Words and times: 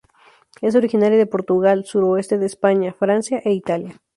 Es 0.63 0.73
originaria 0.73 1.19
de 1.19 1.27
Portugal, 1.27 1.85
suroeste 1.85 2.39
de 2.39 2.47
España, 2.47 2.91
Francia 2.97 3.39
e 3.45 3.51
Italia. 3.53 4.01